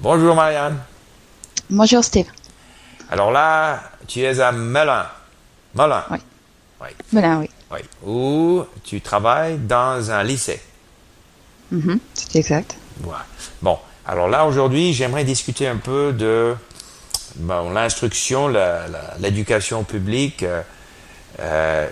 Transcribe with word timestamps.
Bonjour 0.00 0.34
Marianne. 0.36 0.78
Bonjour 1.70 2.04
Steve. 2.04 2.26
Alors 3.10 3.32
là, 3.32 3.82
tu 4.06 4.20
es 4.20 4.38
à 4.38 4.52
Melun. 4.52 5.06
Melun. 5.74 6.04
Oui. 6.10 6.18
Oui. 6.80 6.88
Melun, 7.12 7.40
oui. 7.40 7.50
Oui. 7.72 7.80
Où 8.06 8.64
tu 8.84 9.00
travailles 9.00 9.58
dans 9.58 10.10
un 10.12 10.22
lycée. 10.22 10.60
Mhm, 11.72 11.98
C'est 12.14 12.36
exact. 12.38 12.76
Bon. 13.60 13.78
Alors 14.06 14.28
là, 14.28 14.46
aujourd'hui, 14.46 14.94
j'aimerais 14.94 15.24
discuter 15.24 15.66
un 15.66 15.76
peu 15.76 16.12
de 16.12 16.54
bon, 17.34 17.70
l'instruction, 17.70 18.48
l'éducation 19.18 19.82
publique. 19.82 20.44
Euh, 20.44 20.62
euh, 21.40 21.88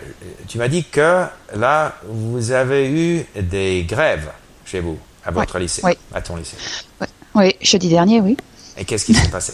tu 0.49 0.59
m'as 0.59 0.69
dit 0.69 0.85
que 0.85 1.25
là, 1.55 1.97
vous 2.09 2.53
avez 2.53 2.89
eu 2.89 3.27
des 3.35 3.85
grèves 3.85 4.31
chez 4.65 4.79
vous, 4.81 4.99
à 5.25 5.31
votre 5.33 5.59
lycée, 5.59 5.83
oui. 5.85 5.99
à 6.15 6.23
ton 6.23 6.37
lycée. 6.37 6.57
Ouais. 7.01 7.07
Oui, 7.37 7.55
jeudi 7.61 7.89
dernier, 7.91 8.21
oui. 8.21 8.37
Et 8.79 8.85
qu'est-ce 8.85 9.05
qui 9.05 9.15
s'est 9.15 9.29
passé? 9.29 9.53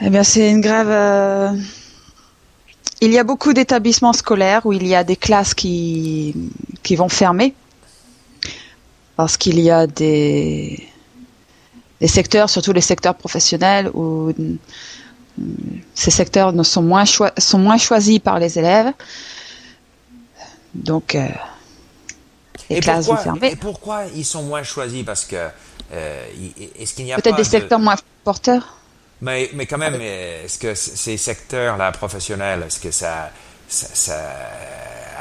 Eh 0.00 0.08
bien, 0.08 0.24
c'est 0.24 0.50
une 0.50 0.62
grève. 0.62 0.88
euh, 0.88 1.52
Il 3.02 3.12
y 3.12 3.18
a 3.18 3.24
beaucoup 3.24 3.52
d'établissements 3.52 4.14
scolaires 4.14 4.64
où 4.64 4.72
il 4.72 4.86
y 4.86 4.94
a 4.94 5.04
des 5.04 5.16
classes 5.16 5.52
qui, 5.54 6.34
qui 6.82 6.96
vont 6.96 7.10
fermer 7.10 7.54
parce 9.16 9.36
qu'il 9.36 9.60
y 9.60 9.70
a 9.70 9.86
des, 9.86 10.88
des 12.00 12.08
secteurs, 12.08 12.48
surtout 12.48 12.72
les 12.72 12.80
secteurs 12.80 13.14
professionnels, 13.14 13.90
où 13.92 14.32
mm, 14.38 14.56
ces 15.94 16.10
secteurs 16.10 16.54
ne 16.54 16.62
sont 16.62 16.82
moins, 16.82 17.04
sont 17.04 17.58
moins 17.58 17.76
choisis 17.76 18.18
par 18.20 18.38
les 18.38 18.58
élèves. 18.58 18.92
Donc, 20.74 21.14
euh, 21.14 21.28
les 22.70 22.76
et 22.76 22.80
classes 22.80 23.06
pourquoi, 23.06 23.34
et 23.48 23.56
pourquoi 23.56 24.02
ils 24.14 24.24
sont 24.24 24.42
moins 24.42 24.62
choisis? 24.62 25.04
Parce 25.04 25.24
que 25.24 25.36
euh, 25.92 26.24
est-ce 26.78 26.94
qu'il 26.94 27.04
n'y 27.04 27.12
a 27.12 27.16
Peut-être 27.16 27.36
des 27.36 27.42
de- 27.42 27.48
secteurs 27.48 27.78
moins 27.78 27.96
porteurs. 28.24 28.76
Mais, 29.22 29.50
mais 29.52 29.66
quand 29.66 29.76
même, 29.78 29.98
euh, 30.00 30.44
est-ce 30.44 30.58
que 30.58 30.74
ces 30.74 31.16
secteurs-là 31.18 31.92
professionnels, 31.92 32.62
est-ce 32.66 32.80
que 32.80 32.90
ça, 32.90 33.30
ça, 33.68 33.86
ça 33.92 34.18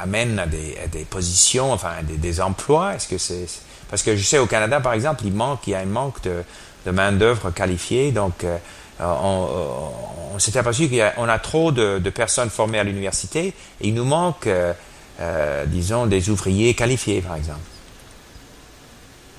amène 0.01 0.39
à 0.39 0.45
des, 0.45 0.77
à 0.83 0.87
des 0.87 1.03
positions, 1.05 1.71
enfin 1.73 1.91
à 1.99 2.03
des, 2.03 2.17
des 2.17 2.39
emplois? 2.41 2.95
Est-ce 2.95 3.07
que 3.07 3.17
c'est 3.17 3.45
parce 3.89 4.03
que 4.03 4.15
je 4.15 4.23
sais 4.23 4.37
au 4.37 4.45
Canada, 4.45 4.79
par 4.79 4.93
exemple, 4.93 5.23
il 5.25 5.33
manque, 5.33 5.65
il 5.67 5.71
y 5.71 5.75
a 5.75 5.79
un 5.79 5.85
manque 5.85 6.21
de, 6.21 6.43
de 6.85 6.91
main 6.91 7.11
d'œuvre 7.11 7.49
qualifiée, 7.49 8.11
donc 8.11 8.43
euh, 8.43 8.57
on, 8.99 9.05
on- 9.05 10.35
on 10.35 10.39
s'est 10.39 10.55
aperçu 10.57 10.87
qu'on 10.89 11.27
a, 11.27 11.39
trop 11.39 11.71
de, 11.71 11.97
de 11.97 12.09
personnes 12.11 12.49
formées 12.52 12.79
à 12.79 12.83
l'université 12.83 13.47
et 13.47 13.87
il 13.87 13.93
nous 13.95 14.05
manque, 14.05 14.45
euh, 14.47 14.71
euh, 15.19 15.65
disons, 15.65 16.05
des 16.05 16.29
ouvriers 16.29 16.73
qualifiés, 16.73 17.21
par 17.21 17.35
exemple. 17.35 17.59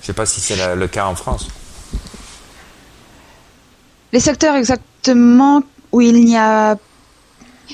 Je 0.01 0.05
ne 0.05 0.07
sais 0.07 0.13
pas 0.13 0.27
si 0.27 0.41
c'est 0.41 0.57
le, 0.57 0.79
le 0.79 0.89
cas 0.89 1.07
en 1.07 1.15
France. 1.15 1.49
Les 4.13 4.21
secteurs 4.21 4.57
exactement 4.57 5.63
où 5.93 6.01
il 6.01 6.25
n'y 6.25 6.37
a 6.37 6.77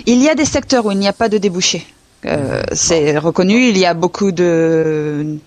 il 0.05 0.23
y 0.23 0.29
a 0.29 0.35
des 0.35 0.45
secteurs 0.45 0.85
où 0.85 0.91
il 0.91 0.99
n'y 0.99 1.09
a 1.09 1.13
pas 1.13 1.29
de 1.29 1.39
débouchés. 1.39 1.87
Euh, 2.27 2.63
c'est 2.73 3.17
reconnu. 3.19 3.69
Il 3.69 3.79
y 3.79 3.87
a 3.87 3.95
beaucoup 3.95 4.33
de 4.33 5.39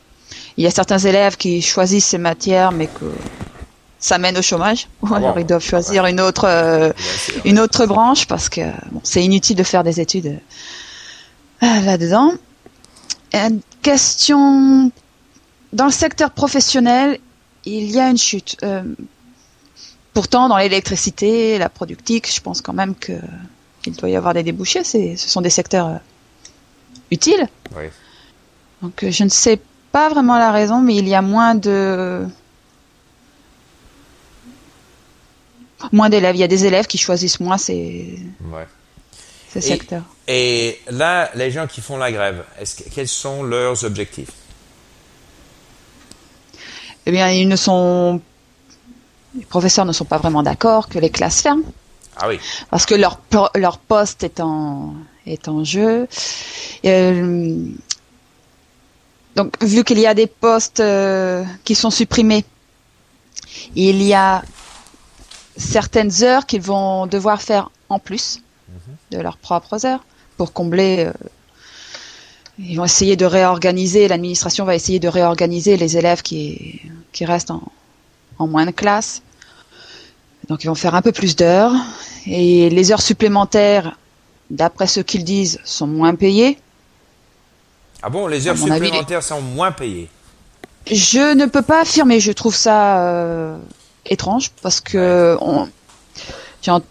il 0.57 0.63
y 0.63 0.67
a 0.67 0.71
certains 0.71 0.97
élèves 0.97 1.37
qui 1.37 1.61
choisissent 1.61 2.07
ces 2.07 2.17
matières, 2.17 2.71
mais 2.71 2.87
que 2.87 3.05
ça 3.99 4.17
mène 4.17 4.37
au 4.37 4.41
chômage. 4.41 4.87
Ou 5.03 5.13
alors 5.13 5.37
ils 5.37 5.45
doivent 5.45 5.63
choisir 5.63 6.05
une 6.05 6.21
autre 6.21 6.45
euh, 6.45 6.91
une 7.45 7.59
autre 7.59 7.85
branche 7.85 8.25
parce 8.27 8.49
que 8.49 8.61
bon, 8.91 9.01
c'est 9.03 9.23
inutile 9.23 9.57
de 9.57 9.63
faire 9.63 9.83
des 9.83 9.99
études 9.99 10.39
euh, 11.63 11.81
là-dedans. 11.81 12.33
Une 13.33 13.61
question 13.81 14.91
dans 15.73 15.85
le 15.85 15.91
secteur 15.91 16.31
professionnel, 16.31 17.19
il 17.65 17.91
y 17.91 17.99
a 17.99 18.09
une 18.09 18.17
chute. 18.17 18.57
Euh, 18.63 18.83
pourtant, 20.13 20.49
dans 20.49 20.57
l'électricité, 20.57 21.57
la 21.57 21.69
productique, 21.69 22.33
je 22.33 22.41
pense 22.41 22.61
quand 22.61 22.73
même 22.73 22.95
que 22.95 23.13
il 23.85 23.95
doit 23.95 24.09
y 24.09 24.15
avoir 24.15 24.33
des 24.33 24.43
débouchés. 24.43 24.83
C'est, 24.83 25.15
ce 25.15 25.29
sont 25.29 25.41
des 25.41 25.49
secteurs 25.49 25.87
euh, 25.87 25.97
utiles. 27.11 27.47
Oui. 27.75 27.85
Donc, 28.81 29.03
euh, 29.03 29.11
je 29.11 29.23
ne 29.23 29.29
sais 29.29 29.59
pas 29.91 30.09
vraiment 30.09 30.37
la 30.37 30.51
raison, 30.51 30.81
mais 30.81 30.95
il 30.95 31.07
y 31.07 31.15
a 31.15 31.21
moins 31.21 31.55
de 31.55 32.25
moins 35.91 36.09
d'élèves. 36.09 36.35
Il 36.35 36.39
y 36.39 36.43
a 36.43 36.47
des 36.47 36.65
élèves 36.65 36.87
qui 36.87 36.97
choisissent 36.97 37.39
moins 37.39 37.57
ces, 37.57 38.19
Ouais. 38.51 38.67
ces 39.49 39.61
secteurs. 39.61 40.03
Et 40.03 40.18
là, 40.91 41.31
les 41.35 41.49
gens 41.51 41.65
qui 41.67 41.81
font 41.81 41.97
la 41.97 42.11
grève, 42.11 42.43
est-ce 42.59 42.75
que- 42.75 42.89
quels 42.89 43.07
sont 43.07 43.41
leurs 43.43 43.83
objectifs? 43.83 44.29
Eh 47.05 47.11
bien, 47.11 47.29
ils 47.31 47.47
ne 47.47 47.55
sont 47.55 48.21
les 49.35 49.45
professeurs 49.45 49.85
ne 49.85 49.91
sont 49.91 50.05
pas 50.05 50.17
vraiment 50.17 50.41
d'accord 50.43 50.89
que 50.89 50.97
les 50.99 51.09
classes 51.11 51.41
ferment. 51.41 51.63
Ah 52.17 52.27
oui, 52.27 52.39
parce 52.69 52.85
que 52.85 52.95
leur 52.95 53.19
leur 53.55 53.77
poste 53.77 54.23
est 54.23 54.39
en 54.39 54.93
est 55.25 55.47
en 55.47 55.63
jeu. 55.63 56.07
Euh, 56.85 57.65
donc, 59.35 59.53
vu 59.63 59.83
qu'il 59.83 59.99
y 59.99 60.07
a 60.07 60.13
des 60.13 60.27
postes 60.27 60.79
euh, 60.79 61.43
qui 61.63 61.75
sont 61.75 61.91
supprimés, 61.91 62.43
il 63.75 64.01
y 64.03 64.13
a 64.13 64.43
certaines 65.57 66.23
heures 66.23 66.45
qu'ils 66.45 66.61
vont 66.61 67.05
devoir 67.07 67.41
faire 67.41 67.69
en 67.89 67.99
plus 67.99 68.41
de 69.11 69.17
leurs 69.19 69.37
propres 69.37 69.85
heures 69.85 70.03
pour 70.39 70.53
combler. 70.53 71.05
euh, 71.05 71.11
ils 72.57 72.75
vont 72.77 72.85
essayer 72.85 73.15
de 73.17 73.25
réorganiser. 73.25 74.07
L'administration 74.07 74.63
va 74.65 74.73
essayer 74.75 74.99
de 74.99 75.07
réorganiser 75.09 75.75
les 75.77 75.97
élèves 75.97 76.21
qui 76.21 76.81
qui 77.11 77.25
restent 77.25 77.51
en 77.51 77.61
en 78.39 78.47
moins 78.47 78.65
de 78.65 78.71
classe. 78.71 79.21
Donc 80.47 80.63
ils 80.63 80.67
vont 80.67 80.75
faire 80.85 80.95
un 80.95 81.01
peu 81.01 81.11
plus 81.11 81.35
d'heures 81.35 81.73
et 82.25 82.69
les 82.69 82.91
heures 82.91 83.01
supplémentaires, 83.01 83.97
d'après 84.49 84.87
ce 84.87 85.01
qu'ils 85.01 85.25
disent, 85.25 85.59
sont 85.65 85.87
moins 85.87 86.15
payées. 86.15 86.57
Ah 88.01 88.09
bon, 88.09 88.27
les 88.27 88.47
heures 88.47 88.55
avis, 88.71 88.85
supplémentaires 88.85 89.23
sont 89.23 89.41
moins 89.41 89.73
payées? 89.73 90.09
Je 90.89 91.33
ne 91.35 91.45
peux 91.47 91.61
pas 91.61 91.81
affirmer, 91.81 92.19
je 92.21 92.31
trouve 92.31 92.55
ça 92.55 92.77
euh, 93.03 93.57
étrange 94.05 94.51
parce 94.63 94.79
que 94.79 95.37
on- 95.41 95.67
en, 96.67 96.81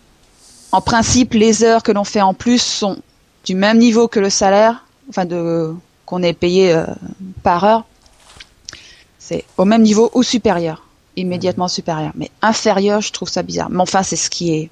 en 0.73 0.81
principe 0.83 1.33
les 1.35 1.63
heures 1.65 1.83
que 1.83 1.93
l'on 1.93 2.05
fait 2.05 2.21
en 2.23 2.35
plus 2.35 2.61
sont 2.61 2.99
du 3.49 3.55
même 3.55 3.79
niveau 3.79 4.09
que 4.09 4.21
le 4.21 4.29
salaire, 4.29 4.85
enfin 5.09 5.25
de 5.25 5.75
qu'on 6.05 6.23
est 6.23 6.35
payé 6.35 6.73
euh, 6.73 6.85
par 7.43 7.65
heure. 7.65 7.85
C'est 9.19 9.45
au 9.57 9.65
même 9.65 9.83
niveau 9.83 10.11
ou 10.13 10.23
supérieur, 10.23 10.87
immédiatement 11.17 11.69
supérieur. 11.69 12.13
Mais 12.15 12.31
inférieur, 12.43 13.01
je 13.01 13.11
trouve 13.11 13.31
ça 13.31 13.43
bizarre. 13.43 13.71
Mais 13.71 13.81
enfin, 13.81 14.03
c'est 14.03 14.17
ce 14.17 14.29
qui 14.29 14.55
est, 14.55 14.71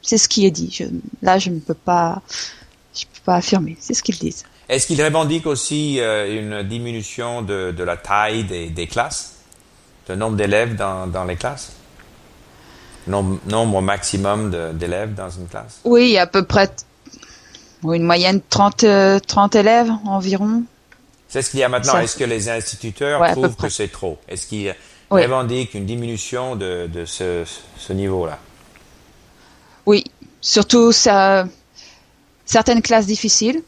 c'est 0.00 0.16
ce 0.16 0.28
qui 0.28 0.46
est 0.46 0.50
dit. 0.50 0.70
Je, 0.72 0.84
là, 1.20 1.38
je 1.38 1.50
ne 1.50 1.60
peux 1.60 1.74
pas, 1.74 2.22
je 2.94 3.04
peux 3.04 3.24
pas 3.26 3.36
affirmer. 3.36 3.76
C'est 3.78 3.92
ce 3.92 4.02
qu'ils 4.02 4.18
disent. 4.18 4.44
Est-ce 4.70 4.86
qu'ils 4.86 5.02
revendiquent 5.02 5.46
aussi 5.46 6.00
euh, 6.00 6.40
une 6.40 6.66
diminution 6.66 7.42
de, 7.42 7.74
de 7.76 7.84
la 7.84 7.98
taille 7.98 8.44
des, 8.44 8.70
des 8.70 8.86
classes? 8.86 9.34
Le 10.08 10.16
nombre 10.16 10.36
d'élèves 10.36 10.76
dans, 10.76 11.06
dans 11.06 11.24
les 11.24 11.36
classes? 11.36 11.72
Nombre, 13.06 13.38
nombre 13.46 13.82
maximum 13.82 14.50
d'élèves 14.72 15.12
dans 15.14 15.28
une 15.28 15.46
classe? 15.46 15.80
Oui, 15.84 16.16
à 16.16 16.26
peu 16.26 16.42
près 16.44 16.70
une 17.92 18.02
moyenne 18.04 18.40
30, 18.48 18.84
euh, 18.84 19.18
30 19.18 19.54
élèves 19.56 19.90
environ. 20.06 20.62
C'est 21.28 21.42
ce 21.42 21.50
qu'il 21.50 21.60
y 21.60 21.62
a 21.64 21.68
maintenant. 21.68 21.98
Est-ce 21.98 22.16
que 22.16 22.24
les 22.24 22.48
instituteurs 22.48 23.20
Ouais, 23.20 23.32
trouvent 23.32 23.56
que 23.56 23.68
c'est 23.68 23.88
trop? 23.88 24.18
Est-ce 24.28 24.46
qu'ils 24.46 24.74
Oui. 25.10 25.22
revendiquent 25.22 25.74
une 25.74 25.84
diminution 25.84 26.56
de, 26.56 26.86
de 26.86 27.04
ce, 27.04 27.44
ce 27.76 27.92
niveau-là? 27.92 28.38
Oui, 29.86 30.04
surtout 30.40 30.92
ça, 30.92 31.46
certaines 32.46 32.80
classes 32.82 33.06
difficiles. 33.06 33.62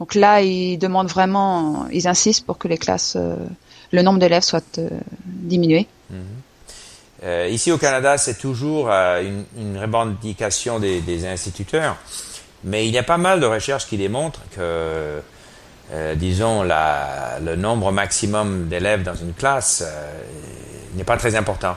Donc 0.00 0.14
là, 0.16 0.42
ils 0.42 0.76
demandent 0.76 1.08
vraiment, 1.08 1.86
ils 1.92 2.08
insistent 2.08 2.44
pour 2.44 2.58
que 2.58 2.66
les 2.68 2.78
classes, 2.78 3.14
euh, 3.16 3.36
le 3.92 4.02
nombre 4.02 4.18
d'élèves 4.18 4.42
soit 4.42 4.78
euh, 4.78 4.90
diminué. 5.24 5.86
Euh, 7.22 7.48
ici 7.48 7.70
au 7.72 7.78
Canada, 7.78 8.18
c'est 8.18 8.36
toujours 8.38 8.90
euh, 8.90 9.22
une, 9.22 9.44
une 9.56 9.78
revendication 9.78 10.80
des, 10.80 11.00
des 11.00 11.26
instituteurs, 11.26 11.96
mais 12.64 12.86
il 12.86 12.94
y 12.94 12.98
a 12.98 13.02
pas 13.02 13.18
mal 13.18 13.40
de 13.40 13.46
recherches 13.46 13.86
qui 13.86 13.96
démontrent 13.96 14.42
que, 14.54 15.20
euh, 15.92 16.14
disons, 16.14 16.62
la, 16.62 17.38
le 17.44 17.56
nombre 17.56 17.92
maximum 17.92 18.68
d'élèves 18.68 19.02
dans 19.02 19.14
une 19.14 19.34
classe 19.34 19.84
euh, 19.86 20.22
n'est 20.94 21.04
pas 21.04 21.16
très 21.16 21.34
important. 21.36 21.76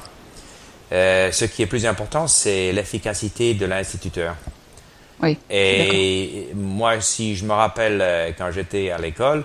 Euh, 0.94 1.32
ce 1.32 1.46
qui 1.46 1.62
est 1.62 1.68
plus 1.68 1.86
important, 1.86 2.28
c'est 2.28 2.72
l'efficacité 2.72 3.54
de 3.54 3.66
l'instituteur. 3.66 4.36
Oui. 5.22 5.38
Et 5.50 6.50
moi, 6.56 7.02
si 7.02 7.36
je 7.36 7.44
me 7.44 7.54
rappelle 7.54 8.34
quand 8.38 8.52
j'étais 8.52 8.92
à 8.92 8.98
l'école, 8.98 9.44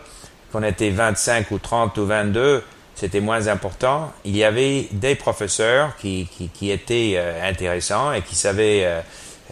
qu'on 0.52 0.62
était 0.62 0.90
25 0.90 1.50
ou 1.50 1.58
30 1.58 1.96
ou 1.98 2.06
22, 2.06 2.62
c'était 2.94 3.20
moins 3.20 3.48
important. 3.48 4.12
Il 4.24 4.36
y 4.36 4.44
avait 4.44 4.86
des 4.92 5.14
professeurs 5.14 5.96
qui, 5.96 6.28
qui, 6.30 6.48
qui 6.48 6.70
étaient 6.70 7.14
euh, 7.16 7.48
intéressants 7.48 8.12
et 8.12 8.22
qui 8.22 8.34
savaient 8.34 8.82
euh, 8.84 9.00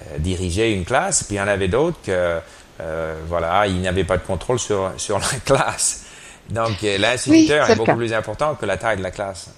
euh, 0.02 0.18
diriger 0.18 0.72
une 0.72 0.84
classe. 0.84 1.24
Puis 1.24 1.36
il 1.36 1.38
y 1.38 1.40
en 1.40 1.48
avait 1.48 1.68
d'autres 1.68 1.98
que, 2.04 2.38
euh, 2.80 3.14
voilà, 3.28 3.66
ils 3.66 3.80
n'avaient 3.80 4.04
pas 4.04 4.16
de 4.16 4.22
contrôle 4.22 4.58
sur, 4.58 4.92
sur 4.96 5.18
la 5.18 5.26
classe. 5.44 6.04
Donc 6.48 6.82
euh, 6.82 6.98
l'instituteur 6.98 7.66
Oui, 7.66 7.72
est 7.72 7.76
beaucoup 7.76 7.96
plus 7.96 8.12
important 8.12 8.54
que 8.54 8.66
la 8.66 8.76
taille 8.76 8.96
de 8.96 9.02
la 9.02 9.10
classe. 9.10 9.50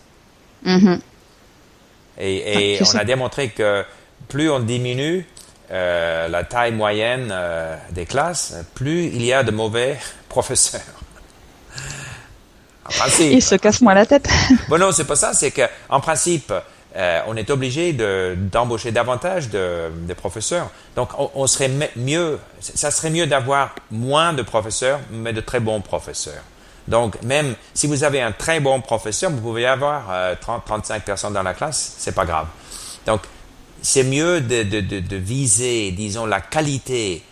Mhm. 0.65 1.01
Et, 2.19 2.75
et 2.75 2.79
Ah, 2.79 2.83
on 2.83 2.85
sais. 2.85 2.99
a 2.99 3.05
démontré 3.05 3.49
que 3.51 3.85
plus 4.29 4.51
on 4.51 4.61
diminue 4.61 5.27
euh, 5.71 6.29
la 6.29 6.45
taille 6.45 6.73
moyenne 6.73 7.31
euh, 7.33 7.75
des 7.91 8.05
classes, 8.05 8.55
plus 8.75 9.05
il 9.07 9.25
y 9.25 9.33
a 9.33 9.43
de 9.43 9.51
mauvais 9.51 9.99
professeurs. 10.29 10.83
En 12.85 12.91
principe. 12.91 13.33
Il 13.33 13.43
se 13.43 13.55
casse 13.55 13.81
moins 13.81 13.95
la 13.95 14.05
tête. 14.07 14.29
Bon, 14.69 14.77
non, 14.79 14.93
c'est 14.93 15.05
pas 15.07 15.17
ça. 15.17 15.33
C'est 15.35 15.51
que, 15.53 15.63
en 15.89 16.01
principe, 16.01 16.53
euh, 16.97 17.21
on 17.27 17.37
est 17.37 17.51
obligé 17.51 17.93
de- 17.93 18.35
d'embaucher 18.37 18.93
davantage 18.93 19.49
de, 19.49 19.91
de 20.07 20.15
professeurs. 20.15 20.71
Donc, 20.97 21.09
on, 21.19 21.31
on 21.35 21.47
serait 21.47 21.71
mieux, 21.97 22.39
ça 22.61 22.91
serait 22.91 23.11
mieux 23.11 23.27
d'avoir 23.27 23.75
moins 23.91 24.33
de 24.35 24.43
professeurs, 24.43 25.01
mais 25.11 25.33
de 25.33 25.41
très 25.41 25.61
bons 25.61 25.81
professeurs. 25.81 26.43
Donc, 26.89 27.21
même 27.23 27.55
si 27.75 27.87
vous 27.87 28.05
avez 28.05 28.21
un 28.21 28.33
très 28.33 28.61
bon 28.61 28.81
professeur, 28.81 29.31
vous 29.31 29.41
pouvez 29.41 29.67
avoir 29.67 30.09
euh, 30.11 30.35
30, 30.41 30.65
35 30.67 31.05
personnes 31.05 31.33
dans 31.33 31.43
la 31.45 31.55
classe, 31.55 31.95
c'est 31.99 32.15
pas 32.15 32.25
grave. 32.27 32.47
Donc, 33.07 33.23
c'est 33.81 34.05
mieux 34.05 34.41
de, 34.41 34.63
de, 34.65 34.81
de, 34.81 35.01
de 35.01 35.17
viser, 35.17 35.93
disons, 35.93 36.27
la 36.27 36.41
qualité 36.41 37.23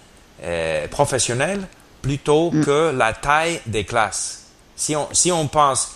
euh, 0.43 0.87
professionnelle 0.89 1.61
plutôt 2.03 2.51
que 2.65 2.93
la 2.97 3.13
taille 3.13 3.61
des 3.67 3.85
classes. 3.85 4.47
Si 4.75 4.97
on, 4.97 5.07
si 5.13 5.31
on 5.31 5.47
pense 5.49 5.93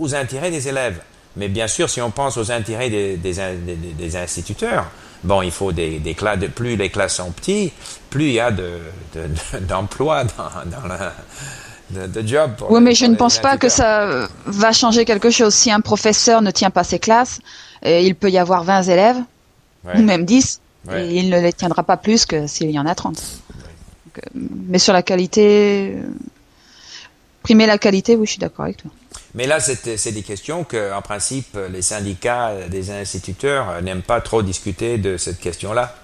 aux 0.00 0.14
intérêts 0.14 0.50
des 0.50 0.66
élèves, 0.66 1.00
mais 1.36 1.48
bien 1.48 1.66
sûr, 1.68 1.88
si 1.90 2.00
on 2.00 2.10
pense 2.10 2.36
aux 2.36 2.50
intérêts 2.52 2.90
des, 2.90 3.16
des, 3.16 3.32
des- 3.34 3.76
des- 3.98 4.16
instituteurs, 4.16 4.86
bon, 5.24 5.42
il 5.42 5.50
faut 5.50 5.72
des, 5.72 5.98
des 5.98 6.14
classes, 6.14 6.38
de, 6.38 6.46
plus 6.46 6.76
les 6.76 6.90
classes 6.90 7.16
sont 7.16 7.30
petites, 7.32 7.72
plus 8.10 8.24
il 8.26 8.32
y 8.34 8.40
a 8.40 8.50
de, 8.50 8.78
de- 9.14 9.28
de- 9.60 9.64
d'emplois 9.66 10.24
dans, 10.24 10.70
dans 10.80 10.86
la, 10.86 11.12
de, 11.90 12.06
de 12.06 12.26
jobs. 12.26 12.54
pour 12.56 12.70
Oui, 12.70 12.78
les- 12.80 12.84
mais 12.84 12.94
je 12.94 13.06
ne 13.06 13.16
pense 13.16 13.38
pas 13.38 13.56
que 13.56 13.68
ça 13.68 14.28
va 14.46 14.72
changer 14.72 15.04
quelque 15.04 15.30
chose. 15.30 15.54
Si 15.54 15.70
un 15.70 15.80
professeur 15.80 16.40
ne 16.42 16.50
tient 16.50 16.70
pas 16.70 16.84
ses 16.84 16.98
classes, 16.98 17.40
euh, 17.84 18.00
il 18.00 18.14
peut 18.14 18.30
y 18.30 18.38
avoir 18.38 18.62
20 18.64 18.82
élèves, 18.82 19.16
Ouais. 19.84 19.98
ou 19.98 20.02
même 20.02 20.24
10, 20.24 20.60
Ouais. 20.88 21.06
et 21.08 21.18
il 21.18 21.28
ne 21.30 21.38
les 21.40 21.52
tiendra 21.52 21.82
pas 21.82 21.96
plus 21.98 22.24
que 22.26 22.46
s'il 22.46 22.70
y 22.70 22.78
en 22.78 22.86
a 22.86 22.94
30. 22.94 23.14
Donc, 23.16 24.18
euh, 24.18 24.40
mais 24.68 24.78
sur 24.78 24.92
la 24.94 25.02
qualité, 25.02 25.94
euh, 25.96 26.02
primer 27.42 27.66
la 27.66 27.76
qualité, 27.78 28.16
oui, 28.16 28.24
je 28.26 28.30
suis 28.32 28.38
d'accord 28.40 28.64
avec 28.64 28.78
toi. 28.78 28.90
Mais 29.34 29.46
là, 29.46 29.58
c'est 29.58 30.12
des 30.12 30.22
questions 30.22 30.62
que, 30.64 30.92
en 30.92 31.02
principe, 31.02 31.58
les 31.70 31.82
syndicats 31.82 32.52
des 32.68 32.90
instituteurs 32.92 33.82
n'aiment 33.82 34.02
pas 34.02 34.20
trop 34.20 34.42
discuter 34.42 34.96
de 34.98 35.16
cette 35.16 35.40
question-là. 35.40 35.96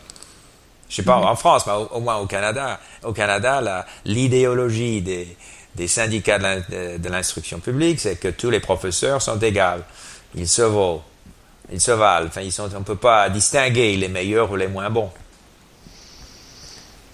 Je 0.88 0.96
sais 0.96 1.02
pas 1.04 1.16
en 1.16 1.36
France, 1.36 1.64
mais 1.66 1.72
au, 1.74 1.86
au 1.92 2.00
moins 2.00 2.16
au 2.16 2.26
Canada. 2.26 2.80
Au 3.04 3.12
Canada, 3.12 3.86
l'idéologie 4.04 5.00
des, 5.02 5.36
des 5.76 5.86
syndicats 5.86 6.38
de 6.38 6.42
l'in- 6.42 6.56
de 6.68 6.98
de 6.98 7.08
l'instruction 7.08 7.60
publique, 7.60 8.00
c'est 8.00 8.16
que 8.16 8.26
tous 8.28 8.50
les 8.50 8.58
professeurs 8.58 9.22
sont 9.22 9.38
égaux. 9.38 9.82
Ils 10.34 10.48
se 10.48 10.62
valent. 10.62 11.02
Ils 11.72 11.80
se 11.80 11.92
valent. 11.92 12.26
Enfin, 12.26 12.40
ils 12.40 12.50
sont, 12.50 12.68
on 12.74 12.80
ne 12.80 12.84
peut 12.84 12.96
pas 12.96 13.30
distinguer 13.30 13.94
les 13.96 14.08
meilleurs 14.08 14.50
ou 14.50 14.56
les 14.56 14.66
moins 14.66 14.90
bons. 14.90 15.10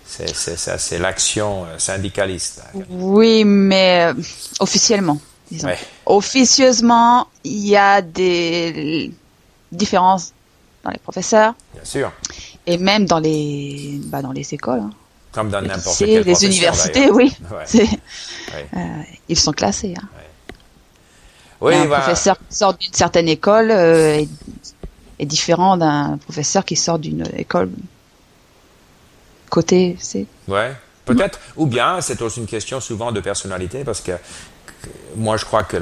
C'est 0.06 0.34
ça, 0.34 0.78
c'est 0.78 0.98
l'action 0.98 1.66
syndicaliste. 1.78 2.62
Oui, 2.88 3.44
mais 3.44 4.06
euh, 4.06 4.14
officiellement, 4.60 5.18
disons. 5.50 5.68
Ouais. 5.68 5.78
Officieusement, 6.06 7.28
il 7.44 7.66
y 7.66 7.76
a 7.76 8.02
des 8.02 9.12
différences 9.72 10.32
dans 10.84 10.90
les 10.90 10.98
professeurs 10.98 11.54
Bien 11.74 11.84
sûr. 11.84 12.12
et 12.66 12.78
même 12.78 13.06
dans 13.06 13.18
les, 13.18 14.00
bah, 14.04 14.22
dans 14.22 14.32
les 14.32 14.54
écoles. 14.54 14.80
hein. 14.80 14.90
Comme 15.32 15.50
dans 15.50 15.60
Les 15.60 15.68
n'importe 15.68 15.98
quel 15.98 16.22
les 16.22 16.44
universités, 16.46 17.10
oui. 17.10 17.36
Ouais. 17.50 17.88
Euh, 18.74 18.78
ils 19.28 19.38
sont 19.38 19.52
classés. 19.52 19.94
hein. 20.00 20.08
Oui, 21.60 21.74
un 21.74 21.86
voilà. 21.86 22.02
professeur 22.04 22.36
qui 22.38 22.54
sort 22.56 22.74
d'une 22.74 22.92
certaine 22.92 23.28
école 23.28 23.70
euh, 23.70 24.18
est, 24.20 24.28
est 25.18 25.26
différent 25.26 25.76
d'un 25.76 26.18
professeur 26.18 26.64
qui 26.64 26.76
sort 26.76 26.98
d'une 26.98 27.24
école 27.36 27.70
côté. 29.50 29.96
C'est 29.98 30.26
Ouais, 30.48 30.74
peut-être. 31.04 31.38
Ou 31.56 31.66
bien, 31.66 32.00
c'est 32.00 32.20
aussi 32.22 32.40
une 32.40 32.46
question 32.46 32.80
souvent 32.80 33.12
de 33.12 33.20
personnalité, 33.20 33.84
parce 33.84 34.00
que 34.00 34.12
moi, 35.16 35.36
je 35.36 35.44
crois 35.44 35.64
que 35.64 35.76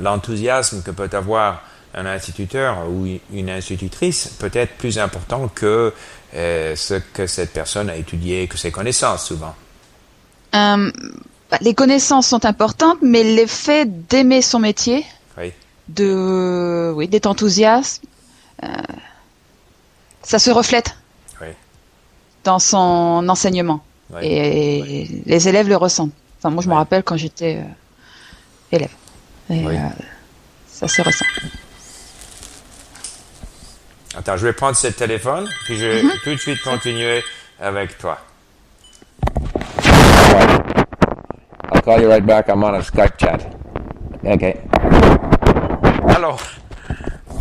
l'enthousiasme 0.00 0.82
que 0.82 0.90
peut 0.90 1.10
avoir 1.12 1.62
un 1.94 2.06
instituteur 2.06 2.88
ou 2.88 3.06
une 3.32 3.50
institutrice 3.50 4.28
peut 4.38 4.50
être 4.52 4.76
plus 4.76 4.98
important 4.98 5.48
que 5.48 5.92
euh, 6.34 6.76
ce 6.76 6.94
que 6.94 7.26
cette 7.26 7.52
personne 7.52 7.90
a 7.90 7.96
étudié, 7.96 8.46
que 8.46 8.56
ses 8.56 8.70
connaissances, 8.70 9.26
souvent. 9.26 9.54
Euh, 10.54 10.90
bah, 11.50 11.58
les 11.60 11.74
connaissances 11.74 12.28
sont 12.28 12.44
importantes, 12.44 12.98
mais 13.02 13.24
l'effet 13.24 13.84
d'aimer 13.84 14.42
son 14.42 14.60
métier, 14.60 15.04
Oui, 15.36 15.52
de 15.88 16.92
oui, 16.94 17.08
d'être 17.08 17.26
enthousiaste, 17.26 18.02
euh, 18.62 18.68
ça 20.22 20.38
se 20.38 20.50
reflète 20.50 20.94
oui, 21.40 21.48
dans 22.44 22.60
son 22.60 23.28
enseignement 23.28 23.82
oui. 24.14 24.20
et 24.22 25.22
les 25.26 25.48
élèves 25.48 25.68
le 25.68 25.76
ressentent. 25.76 26.12
Enfin, 26.38 26.50
moi, 26.50 26.62
je 26.62 26.68
me 26.68 26.74
rappelle 26.74 27.02
quand 27.02 27.16
j'étais 27.16 27.58
euh, 28.72 28.76
élève. 28.76 28.90
Et, 29.50 29.64
Oui. 29.66 29.76
euh, 29.76 29.80
ça 30.68 30.88
se 30.88 31.02
ressent. 31.02 31.24
Attends, 34.16 34.36
je 34.36 34.46
vais 34.46 34.52
prendre 34.52 34.76
ce 34.76 34.88
téléphone, 34.88 35.48
puis 35.64 35.76
je 35.78 35.84
vais 35.86 36.02
tout 36.24 36.30
de 36.30 36.36
suite 36.36 36.60
continuer 36.62 37.22
avec 37.60 37.96
toi. 37.98 38.18
I'll 41.72 41.82
call 41.82 42.00
you 42.02 42.08
right 42.08 42.24
back. 42.24 42.48
I'm 42.48 42.62
on 42.64 42.74
a 42.74 42.82
Skype 42.82 43.14
chat. 43.18 43.38
OK. 44.24 44.56
Alors, 46.14 46.40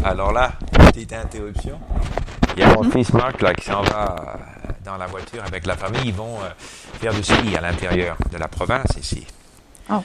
alors 0.04 0.32
là, 0.32 0.52
petite 0.72 1.12
interruption. 1.14 1.80
Il 2.56 2.62
y 2.62 2.64
a 2.64 2.74
mon 2.74 2.84
fils 2.90 3.12
Marc 3.14 3.42
là 3.42 3.54
qui 3.54 3.66
s'en 3.66 3.82
va 3.82 4.16
euh, 4.20 4.72
dans 4.86 4.98
la 4.98 5.08
voiture 5.08 5.44
avec 5.46 5.66
la 5.66 5.76
famille. 5.76 6.02
Ils 6.06 6.14
vont 6.14 6.38
euh, 6.42 6.50
faire 7.00 7.14
du 7.14 7.24
ski 7.24 7.56
à 7.58 7.62
l'intérieur 7.62 8.16
de 8.32 8.38
la 8.38 8.48
province 8.48 8.92
ici. 9.00 9.26
Oh. 9.92 10.04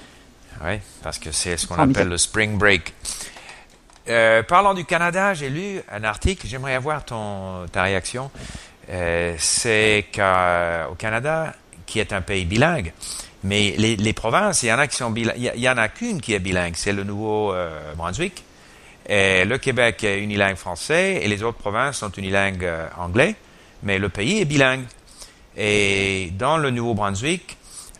Oui, 0.62 0.78
parce 1.02 1.18
que 1.18 1.32
c'est 1.32 1.56
ce 1.56 1.66
qu'on 1.66 1.76
appelle 1.90 2.08
le 2.08 2.18
spring 2.18 2.58
break. 2.58 2.92
Euh, 4.08 4.42
parlant 4.42 4.74
du 4.74 4.84
Canada, 4.84 5.32
j'ai 5.34 5.48
lu 5.48 5.80
un 5.90 6.04
article, 6.04 6.46
j'aimerais 6.46 6.74
avoir 6.74 7.04
ton, 7.04 7.66
ta 7.72 7.82
réaction. 7.84 8.30
Euh, 8.90 9.34
c'est 9.38 10.06
qu'au 10.14 10.94
Canada, 10.96 11.54
qui 11.86 12.00
est 12.00 12.12
un 12.12 12.20
pays 12.20 12.44
bilingue, 12.44 12.92
mais 13.42 13.74
les, 13.78 13.96
les 13.96 14.12
provinces, 14.12 14.62
il 14.62 14.66
y 14.68 14.72
en 14.72 14.78
a 14.78 14.86
qui 14.86 14.96
sont 14.96 15.10
bilingues. 15.10 15.36
Il 15.54 15.60
y, 15.60 15.68
en 15.68 15.76
a 15.78 15.88
qu'une 15.88 16.20
qui 16.20 16.34
est 16.34 16.38
bilingue, 16.38 16.74
c'est 16.76 16.92
le 16.92 17.02
Nouveau-Brunswick. 17.04 18.44
Et 19.06 19.44
le 19.44 19.58
Québec 19.58 20.02
est 20.04 20.20
unilingue 20.20 20.56
français 20.56 21.20
et 21.22 21.28
les 21.28 21.42
autres 21.42 21.58
provinces 21.58 21.98
sont 21.98 22.10
unilingue 22.12 22.64
euh, 22.64 22.86
anglais, 22.98 23.34
mais 23.82 23.98
le 23.98 24.08
pays 24.08 24.40
est 24.40 24.46
bilingue. 24.46 24.84
Et 25.56 26.31
dans 26.38 26.56
le 26.56 26.70
Nouveau-Brunswick, 26.70 27.56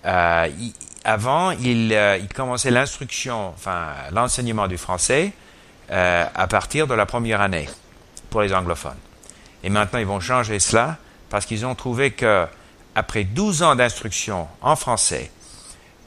euh, 0.07 0.49
il- 0.59 0.73
avant, 1.05 1.51
il, 1.51 1.93
euh, 1.93 2.17
il 2.19 2.29
commençait 2.29 2.71
l'instruction, 2.71 3.49
enfin 3.49 3.89
l'enseignement 4.13 4.69
du 4.69 4.79
français 4.79 5.33
euh, 5.91 6.25
à 6.35 6.47
partir 6.47 6.87
de 6.87 6.95
la 6.95 7.07
première 7.07 7.41
année 7.41 7.69
pour 8.31 8.43
les 8.43 8.55
anglophones. 8.55 8.93
Et 9.63 9.71
maintenant, 9.71 9.99
ils 9.99 10.07
vont 10.07 10.21
changer 10.21 10.59
cela 10.59 10.99
parce 11.31 11.47
qu'ils 11.47 11.65
ont 11.67 11.75
trouvé 11.75 12.11
que 12.11 12.47
après 12.95 13.25
12 13.25 13.63
ans 13.63 13.75
d'instruction 13.75 14.47
en 14.63 14.77
français, 14.77 15.31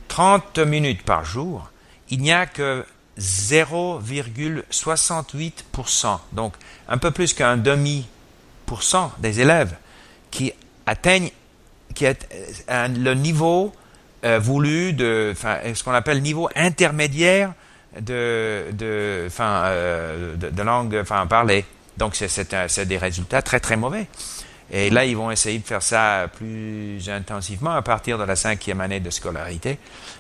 30 0.08 0.60
minutes 0.60 1.04
par 1.04 1.26
jour, 1.26 1.70
il 2.10 2.22
n'y 2.22 2.32
a 2.32 2.46
que 2.46 2.86
0,68%, 3.20 6.20
donc 6.32 6.54
un 6.88 6.98
peu 6.98 7.12
plus 7.12 7.34
qu'un 7.34 7.58
demi 7.58 8.08
pour 8.66 8.84
cent 8.84 9.12
des 9.20 9.42
élèves 9.42 9.76
qui 10.32 10.54
atteignent 10.86 11.32
qui 11.96 12.06
est, 12.06 12.30
euh, 12.70 12.88
le 12.88 13.14
niveau 13.16 13.74
euh, 14.28 14.40
voulu 14.40 14.94
de, 14.94 15.34
ce 15.36 15.84
qu'on 15.84 15.94
appelle 15.94 16.22
niveau 16.22 16.50
intermédiaire 16.56 17.54
de, 18.00 18.66
de, 18.74 19.24
enfin, 19.28 19.64
euh, 19.66 20.36
de, 20.36 20.62
langue, 20.64 21.00
enfin, 21.02 21.26
parlée. 21.28 21.66
Donc, 21.96 22.16
c'est, 22.16 22.86
des 22.86 22.98
résultats 22.98 23.42
très, 23.42 23.60
très 23.60 23.78
mauvais. 23.78 24.08
Et 24.70 24.90
là, 24.90 25.06
ils 25.06 25.16
vont 25.16 25.32
essayer 25.32 25.60
de 25.60 25.66
faire 25.66 25.82
ça 25.82 26.28
plus 26.36 27.10
intensivement 27.10 27.72
à 27.72 27.82
partir 27.82 28.18
de 28.18 28.24
la 28.24 28.36
cinquième 28.36 28.82
année 28.82 29.00
de 29.00 29.10
scolarité. 29.10 29.80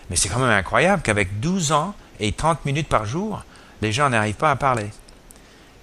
Mais 0.09 0.15
c'est 0.15 0.29
quand 0.29 0.39
même 0.39 0.49
incroyable 0.49 1.01
qu'avec 1.03 1.41
12 1.41 1.73
ans 1.73 1.93
et 2.21 2.31
30 2.31 2.63
minutes 2.65 2.87
par 2.87 3.05
jour, 3.05 3.43
les 3.81 3.91
gens 3.91 4.09
n'arrivent 4.09 4.35
pas 4.35 4.51
à 4.51 4.55
parler. 4.55 4.89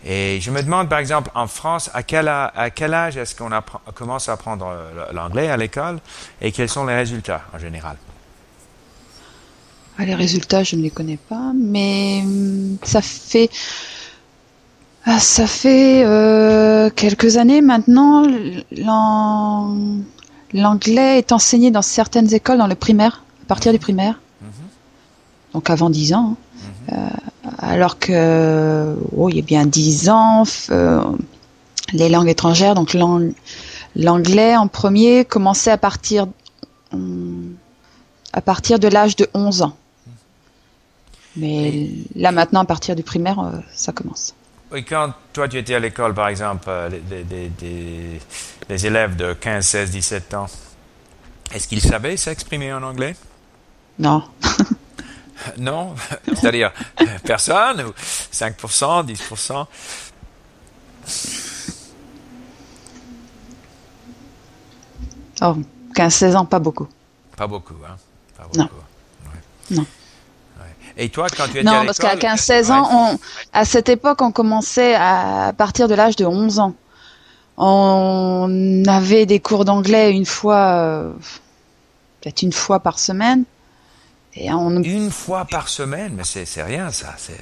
Et 0.06 0.40
je 0.40 0.50
me 0.50 0.62
demande, 0.62 0.88
par 0.88 0.98
exemple, 0.98 1.30
en 1.34 1.46
France, 1.46 1.90
à 1.94 2.02
quel, 2.02 2.28
à 2.28 2.70
quel 2.74 2.94
âge 2.94 3.16
est-ce 3.16 3.36
qu'on 3.36 3.50
commence 3.94 4.28
à 4.28 4.32
apprendre 4.32 4.66
euh, 4.68 5.12
l'anglais 5.12 5.50
à 5.50 5.56
l'école 5.56 5.98
et 6.40 6.52
quels 6.52 6.68
sont 6.68 6.86
les 6.86 6.94
résultats 6.94 7.42
en 7.54 7.58
général? 7.58 7.96
Les 10.04 10.14
résultats, 10.14 10.62
je 10.62 10.76
ne 10.76 10.82
les 10.82 10.90
connais 10.90 11.16
pas, 11.16 11.52
mais 11.54 12.20
hum, 12.24 12.76
ça 12.82 13.00
fait 13.02 13.48
ah, 15.06 15.18
ça 15.20 15.46
fait 15.46 16.02
euh, 16.04 16.88
quelques 16.90 17.36
années 17.36 17.60
maintenant. 17.60 18.24
l'an- 18.72 19.76
L'anglais 20.54 21.18
est 21.18 21.32
enseigné 21.32 21.70
dans 21.72 21.82
certaines 21.82 22.32
écoles 22.32 22.58
dans 22.58 22.68
le 22.68 22.76
primaire, 22.76 23.24
à 23.42 23.46
partir 23.46 23.72
du 23.72 23.78
primaire. 23.80 24.20
Donc 25.52 25.68
avant 25.68 25.90
10 25.90 26.14
ans. 26.14 26.36
hein. 26.90 26.92
Euh, 26.92 27.08
alors 27.58 27.98
que 27.98 28.94
oh, 29.16 29.28
il 29.28 29.36
y 29.36 29.38
a 29.40 29.42
bien 29.42 29.66
dix 29.66 30.08
ans, 30.10 30.44
euh, 30.70 31.02
les 31.92 32.08
langues 32.08 32.28
étrangères, 32.28 32.74
donc 32.74 32.96
l'anglais 33.96 34.56
en 34.56 34.68
premier, 34.68 35.24
commençait 35.24 35.70
à 35.72 35.76
partir 35.78 36.26
à 38.32 38.40
partir 38.40 38.78
de 38.78 38.88
l'âge 38.88 39.16
de 39.16 39.28
11 39.34 39.62
ans. 39.62 39.76
Mais 41.36 41.88
là 42.14 42.32
maintenant, 42.32 42.60
à 42.60 42.64
partir 42.64 42.94
du 42.94 43.02
primaire, 43.02 43.38
euh, 43.40 43.58
ça 43.72 43.92
commence. 43.92 44.34
Oui, 44.70 44.84
quand 44.84 45.12
toi 45.32 45.48
tu 45.48 45.58
étais 45.58 45.74
à 45.74 45.80
l'école, 45.80 46.14
par 46.14 46.28
exemple, 46.28 46.64
euh, 46.68 46.90
les, 48.68 48.86
élèves 48.86 49.16
de 49.16 49.32
15, 49.32 49.66
16, 49.66 49.90
17 49.90 50.34
ans, 50.34 50.46
est-ce 51.52 51.68
qu'ils 51.68 51.80
savaient 51.80 52.16
s'exprimer 52.16 52.72
en 52.72 52.82
anglais? 52.82 53.16
Non. 53.98 54.24
non? 55.58 55.94
C'est-à-dire 56.26 56.72
personne 57.24 57.82
ou 57.82 57.90
5%, 58.32 59.06
10% 59.06 59.66
Oh, 65.42 65.56
15-16 65.94 66.36
ans, 66.36 66.44
pas 66.44 66.58
beaucoup. 66.58 66.88
Pas 67.36 67.46
beaucoup, 67.46 67.74
hein? 67.86 67.96
Pas 68.36 68.44
beaucoup. 68.44 68.58
Non. 69.70 69.78
non. 69.78 69.86
Et 70.96 71.08
toi, 71.08 71.26
quand 71.36 71.44
tu 71.46 71.58
étais 71.58 71.62
Non, 71.62 71.84
parce 71.84 71.98
qu'à 71.98 72.16
15-16 72.16 72.72
ans, 72.72 72.88
on, 72.92 73.18
à 73.52 73.64
cette 73.64 73.88
époque, 73.88 74.22
on 74.22 74.30
commençait 74.30 74.94
à, 74.94 75.52
partir 75.56 75.88
de 75.88 75.94
l'âge 75.94 76.16
de 76.16 76.24
11 76.24 76.60
ans. 76.60 76.74
On 77.56 78.82
avait 78.86 79.26
des 79.26 79.40
cours 79.40 79.64
d'anglais 79.64 80.12
une 80.12 80.26
fois, 80.26 80.74
euh, 80.74 81.12
peut-être 82.20 82.42
une 82.42 82.52
fois 82.52 82.80
par 82.80 82.98
semaine. 82.98 83.44
Et 84.34 84.52
on... 84.52 84.82
Une 84.82 85.10
fois 85.10 85.44
par 85.44 85.68
semaine, 85.68 86.14
mais 86.16 86.24
c'est 86.24 86.62
rien 86.62 86.90
ça. 86.90 87.14
C'est 87.16 87.38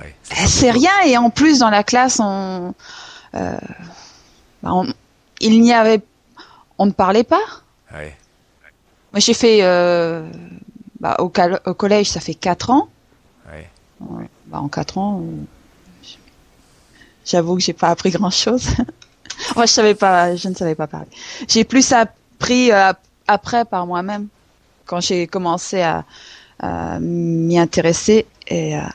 oui, 0.00 0.70
rien 0.70 0.92
et 1.04 1.16
en 1.16 1.30
plus 1.30 1.58
dans 1.58 1.70
la 1.70 1.82
classe, 1.82 2.18
on, 2.20 2.74
euh, 3.34 3.56
bah, 4.62 4.70
on 4.72 4.86
il 5.40 5.60
n'y 5.60 5.72
avait, 5.72 6.00
on 6.78 6.86
ne 6.86 6.92
parlait 6.92 7.24
pas. 7.24 7.42
Oui. 7.92 8.06
Moi, 9.12 9.20
j'ai 9.20 9.34
fait 9.34 9.58
euh, 9.62 10.26
bah, 11.02 11.16
au, 11.18 11.24
au, 11.24 11.74
collège, 11.74 12.08
ça 12.10 12.20
fait 12.20 12.34
4 12.34 12.70
ans. 12.70 12.88
Oui. 13.52 14.24
Bah, 14.46 14.60
en 14.60 14.68
4 14.68 14.98
ans, 14.98 15.22
j'avoue 17.26 17.56
que 17.56 17.62
j'ai 17.62 17.72
pas 17.72 17.88
appris 17.88 18.10
grand 18.10 18.30
chose. 18.30 18.68
Moi, 19.56 19.66
je 19.66 19.72
savais 19.72 19.96
pas, 19.96 20.36
je 20.36 20.48
ne 20.48 20.54
savais 20.54 20.76
pas 20.76 20.86
parler. 20.86 21.08
J'ai 21.48 21.64
plus 21.64 21.92
appris 21.92 22.70
euh, 22.70 22.92
après 23.26 23.64
par 23.64 23.86
moi-même 23.86 24.28
quand 24.84 25.00
j'ai 25.00 25.26
commencé 25.26 25.82
à, 25.82 26.04
m'y 27.00 27.58
intéresser 27.58 28.24
et 28.46 28.76
à, 28.76 28.90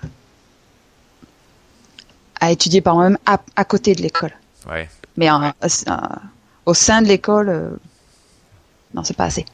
à 2.40 2.52
étudier 2.52 2.80
par 2.80 2.96
moi-même 2.96 3.18
à, 3.26 3.66
côté 3.66 3.94
de 3.94 4.02
l'école. 4.02 4.32
Ouais. 4.70 4.90
Mais 5.18 5.28
au 6.66 6.74
sein 6.74 7.02
de 7.02 7.08
l'école, 7.08 7.50
euh, 7.50 7.70
non, 8.94 9.04
c'est 9.04 9.18
pas 9.18 9.26
assez. 9.26 9.46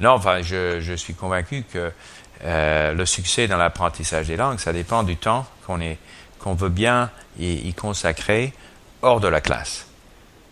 Non, 0.00 0.10
enfin, 0.10 0.42
je, 0.42 0.80
je 0.80 0.94
suis 0.94 1.14
convaincu 1.14 1.64
que 1.72 1.92
euh, 2.44 2.92
le 2.92 3.06
succès 3.06 3.46
dans 3.46 3.56
l'apprentissage 3.56 4.26
des 4.26 4.36
langues, 4.36 4.58
ça 4.58 4.72
dépend 4.72 5.02
du 5.02 5.16
temps 5.16 5.46
qu'on 5.66 6.54
veut 6.54 6.68
bien 6.68 7.10
y, 7.38 7.72
consacrer 7.72 8.52
hors 9.02 9.20
de 9.20 9.28
la 9.28 9.40
classe. 9.40 9.86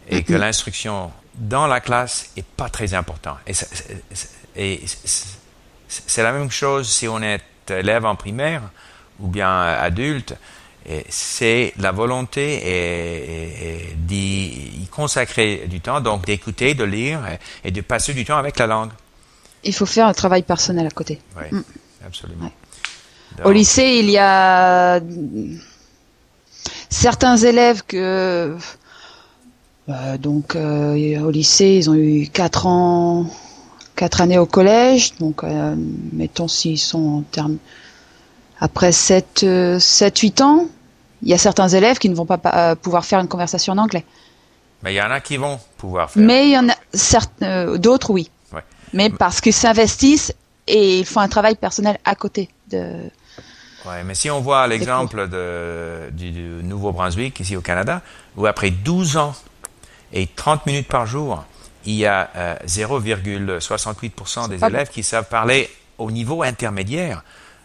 Et 0.09 0.23
que 0.23 0.33
mm-hmm. 0.33 0.39
l'instruction 0.39 1.13
dans 1.35 1.67
la 1.67 1.81
classe 1.81 2.31
est 2.37 2.47
pas 2.47 2.71
très 2.71 2.95
importante. 2.95 3.39
Et, 4.57 4.81
c'est 5.89 6.23
la 6.23 6.33
même 6.33 6.51
chose 6.51 6.89
si 6.89 7.07
on 7.07 7.21
est 7.21 7.43
élève 7.69 8.07
en 8.07 8.17
primaire 8.17 8.63
ou 9.21 9.29
bien 9.29 9.61
adulte. 9.61 10.35
C'est 11.09 11.75
la 11.77 11.93
volonté 11.93 13.95
d'y 13.97 14.89
consacrer 14.91 15.67
du 15.67 15.81
temps, 15.81 16.01
donc 16.01 16.25
d'écouter, 16.25 16.75
de 16.75 16.85
lire 16.85 17.21
et 17.65 17.71
de 17.71 17.81
passer 17.83 18.15
du 18.15 18.25
temps 18.25 18.39
avec 18.39 18.59
la 18.59 18.67
langue. 18.67 18.91
Il 19.65 19.75
faut 19.75 19.87
faire 19.87 20.07
un 20.07 20.13
travail 20.13 20.43
personnel 20.43 20.87
à 20.87 20.91
côté. 20.91 21.21
Oui, 21.37 21.59
mm. 21.59 21.63
absolument. 22.07 22.51
Au 23.45 23.51
lycée, 23.51 23.97
il 24.01 24.11
y 24.11 24.19
a 24.19 25.01
certains 26.91 27.37
élèves 27.37 27.83
que 27.83 28.57
euh, 29.89 30.19
donc 30.19 30.55
euh, 30.55 31.21
au 31.21 31.31
lycée, 31.31 31.77
ils 31.79 31.91
ont 31.91 31.95
eu 31.95 32.29
quatre 32.29 32.67
ans, 32.67 33.27
quatre 33.97 34.21
années 34.21 34.39
au 34.39 34.47
collège. 34.47 35.15
Donc, 35.17 35.43
euh, 35.43 35.75
mettons 36.13 36.49
s'ils 36.49 36.79
sont 36.79 37.19
en 37.19 37.23
termes 37.23 37.57
après 38.61 38.93
7, 38.93 39.45
7, 39.81 40.19
8 40.19 40.41
ans, 40.41 40.67
il 41.23 41.29
y 41.29 41.35
a 41.35 41.39
certains 41.39 41.69
élèves 41.69 41.99
qui 41.99 42.09
ne 42.09 42.15
vont 42.15 42.27
pas 42.27 42.77
pouvoir 42.77 43.05
faire 43.05 43.19
une 43.19 43.27
conversation 43.27 43.73
en 43.73 43.79
anglais. 43.79 44.05
Mais 44.85 44.95
il 44.95 44.97
y 44.97 45.03
en 45.03 45.11
a 45.11 45.21
qui 45.21 45.37
vont 45.37 45.59
pouvoir 45.79 46.11
faire. 46.11 46.23
Mais 46.23 46.49
il 46.49 46.53
y 46.53 46.59
en 46.59 46.69
a 46.69 47.77
d'autres, 47.79 48.11
oui 48.11 48.31
mais 48.93 49.11
parce 49.11 49.41
qu'ils 49.41 49.53
s'investissent 49.53 50.35
et 50.67 51.01
ils 51.01 51.07
font 51.07 51.21
un 51.21 51.29
travail 51.29 51.57
personnel 51.57 51.99
à 52.05 52.15
côté 52.15 52.49
de. 52.71 53.11
Ouais, 53.85 54.05
mais 54.05 54.15
si 54.15 54.31
on 54.31 54.41
voit 54.41 54.67
l'exemple 54.69 55.29
du, 56.13 56.31
Nouveau-Brunswick, 56.63 57.41
ici 57.41 57.57
au 57.57 57.61
Canada, 57.61 58.01
où 58.37 58.47
après 58.47 58.71
12 58.71 59.17
ans 59.17 59.35
et 60.13 60.29
30 60.29 60.67
minutes 60.67 60.89
par 60.89 61.07
jour, 61.07 61.45
il 61.85 61.95
y 61.95 62.07
a 62.07 62.59
0,68% 62.65 64.45
euh, 64.45 64.49
des 64.49 64.65
élèves 64.65 64.89
qui 64.89 65.03
savent 65.03 65.29
parler 65.29 65.69
au 65.99 66.13
niveau 66.13 66.45
intermédiaire. 66.45 67.25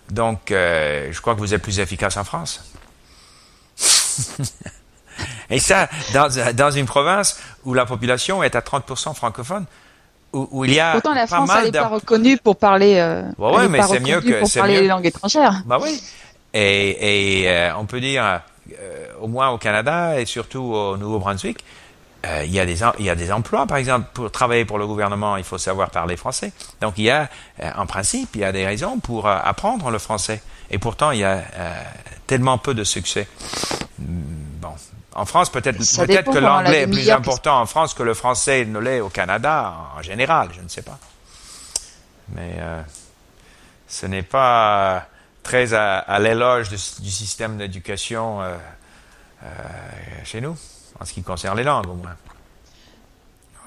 Donc, 0.10 0.52
euh, 0.52 1.10
je 1.12 1.22
crois 1.22 1.36
que 1.36 1.40
vous 1.40 1.54
êtes 1.54 1.62
plus 1.62 1.80
efficace 1.80 2.18
en 2.18 2.24
France. 2.24 2.64
et 5.52 5.60
ça, 5.60 5.88
dans, 6.14 6.30
dans 6.54 6.72
une 6.72 6.88
province 6.88 7.40
où 7.64 7.76
la 7.76 7.86
population 7.86 8.42
est 8.42 8.56
à 8.56 8.62
30% 8.62 9.14
francophone, 9.14 9.66
où, 10.34 10.66
il 10.66 10.74
y 10.74 10.80
a 10.80 10.92
Pourtant, 10.92 11.14
la 11.14 11.28
France, 11.28 11.50
n'est 11.64 11.72
pas 11.72 11.88
reconnue 11.88 12.38
pour 12.38 12.58
parler. 12.58 12.98
Euh, 12.98 13.24
ouais, 13.38 13.68
mais 13.68 13.82
c'est 13.84 14.00
mieux 14.00 14.22
que 14.22 14.40
pour 14.40 14.52
parler 14.52 14.82
les 14.82 14.88
langues 14.88 15.06
étrangères. 15.06 15.64
Bah 15.66 15.80
oui. 15.82 16.02
Et, 16.54 17.42
et 17.44 17.50
euh, 17.50 17.76
on 17.78 17.86
peut 17.86 18.00
dire, 18.00 18.42
euh, 18.80 19.08
au 19.22 19.28
moins 19.28 19.50
au 19.50 19.58
Canada 19.58 20.20
et 20.20 20.26
surtout 20.26 20.62
au 20.74 20.98
Nouveau-Brunswick, 20.98 21.64
euh, 22.26 22.44
il, 22.46 22.52
y 22.52 22.60
a 22.60 22.66
des, 22.66 22.80
il 23.00 23.06
y 23.06 23.10
a 23.10 23.16
des 23.16 23.32
emplois, 23.32 23.68
par 23.68 23.78
exemple, 23.78 24.08
pour 24.14 24.32
travailler 24.32 24.66
pour 24.66 24.80
le 24.80 24.88
gouvernement, 24.88 25.38
il 25.38 25.44
faut 25.44 25.58
savoir 25.58 25.92
parler 25.92 26.18
français. 26.18 26.52
Donc 26.82 26.96
il 26.98 27.06
y 27.06 27.12
a, 27.12 27.30
en 27.76 27.86
principe, 27.86 28.30
il 28.36 28.42
y 28.42 28.44
a 28.44 28.52
des 28.52 28.66
raisons 28.66 29.00
pour 29.00 29.28
apprendre 29.28 29.92
le 29.92 30.00
français. 30.00 30.42
Et 30.72 30.80
pourtant, 30.80 31.12
il 31.12 31.20
y 31.20 31.24
a 31.24 31.44
tellement 32.26 32.58
peu 32.58 32.74
de 32.74 32.84
succès. 32.84 33.28
Bon, 34.00 34.74
en 35.18 35.26
France, 35.26 35.50
peut-être 35.50 35.80
peut-être 35.80 36.32
que 36.32 36.38
l'anglais 36.38 36.84
est 36.84 36.88
plus 36.88 37.10
important 37.10 37.60
en 37.60 37.66
France 37.66 37.96
que 37.96 38.04
le 38.04 38.14
français 38.14 38.66
ne 38.66 38.78
l'est 38.78 39.00
au 39.00 39.10
Canada, 39.10 39.74
en 39.98 40.02
général, 40.04 40.50
je 40.56 40.62
ne 40.62 40.70
sais 40.70 40.84
pas. 40.84 41.00
Mais 42.36 42.58
euh, 42.60 42.82
ce 43.88 44.06
n'est 44.06 44.22
pas 44.22 45.08
très 45.42 45.74
à, 45.74 46.20
l'éloge 46.20 46.70
du 46.70 46.78
système 46.78 47.58
d'éducation 47.58 48.42
euh, 48.42 48.58
euh, 49.44 49.48
chez 50.24 50.40
nous, 50.40 50.56
en 51.00 51.06
ce 51.06 51.14
qui 51.14 51.24
concerne 51.24 51.58
les 51.58 51.64
langues 51.64 51.90
au 51.90 51.96
moins. 51.96 52.16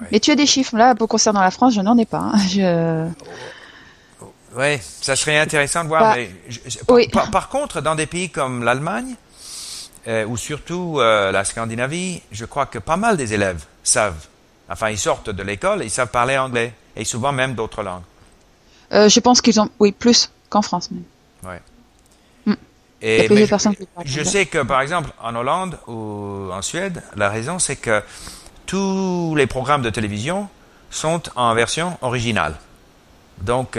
Mais 0.09 0.21
tu 0.21 0.31
as 0.31 0.35
des 0.35 0.45
chiffres 0.45 0.77
là 0.77 0.95
pour 0.95 1.09
concernant 1.09 1.41
la 1.41 1.51
France, 1.51 1.73
je 1.73 1.81
n'en 1.81 1.97
ai 1.97 2.05
pas. 2.05 2.31
Hein. 2.33 3.09
Oui, 4.55 4.79
ça 4.79 5.17
serait 5.17 5.37
intéressant 5.37 5.83
de 5.83 5.89
voir. 5.89 6.15
Bah, 6.87 7.25
par, 7.31 7.49
contre, 7.49 7.81
dans 7.81 7.95
des 7.95 8.05
pays 8.05 8.29
comme 8.29 8.63
l'Allemagne, 8.63 9.15
euh, 10.07 10.25
ou 10.25 10.35
surtout 10.35 10.97
euh, 10.99 11.31
la 11.31 11.43
Scandinavie, 11.43 12.21
je 12.31 12.45
crois 12.45 12.65
que 12.65 12.79
pas 12.79 12.97
mal 12.97 13.17
des 13.17 13.33
élèves 13.33 13.63
savent. 13.83 14.25
Enfin, 14.69 14.89
ils 14.89 14.97
sortent 14.97 15.29
de 15.29 15.43
l'école, 15.43 15.83
ils 15.83 15.91
savent 15.91 16.09
parler 16.09 16.37
anglais, 16.37 16.73
et 16.95 17.05
souvent 17.05 17.31
même 17.31 17.53
d'autres 17.53 17.83
langues. 17.83 18.03
Euh, 18.93 19.09
je 19.09 19.19
pense 19.19 19.41
qu'ils 19.41 19.59
ont, 19.59 19.69
oui, 19.79 19.91
plus 19.91 20.31
qu'en 20.49 20.61
France 20.61 20.89
même. 20.91 21.03
Ouais. 21.43 21.61
Mm. 22.45 22.53
Et 23.01 23.27
je, 24.05 24.23
sais 24.23 24.45
que, 24.47 24.63
par 24.63 24.81
exemple, 24.81 25.11
en 25.21 25.35
Hollande 25.35 25.77
ou 25.87 26.49
en 26.51 26.61
Suède, 26.61 27.03
la 27.15 27.29
raison, 27.29 27.59
c'est 27.59 27.75
que 27.75 28.01
tous 28.65 29.35
les 29.35 29.47
programmes 29.47 29.81
de 29.81 29.89
télévision 29.89 30.49
sont 30.89 31.21
en 31.35 31.53
version 31.53 31.97
originale. 32.01 32.55
Donc, 33.41 33.77